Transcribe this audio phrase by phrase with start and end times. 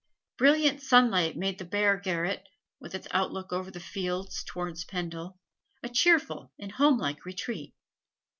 [0.39, 5.37] Brilliant sunlight made the bare garret, with its outlook over the fields towards Pendal,
[5.83, 7.75] a cheerful and homelike retreat.